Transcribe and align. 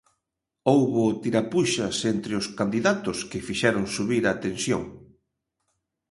Houbo 0.71 1.03
tirapuxas 1.23 1.95
entre 2.13 2.33
os 2.41 2.47
candidatos 2.59 3.17
que 3.29 3.45
fixeron 3.47 3.85
subir 3.95 4.23
a 4.27 4.39
tensión. 4.45 4.83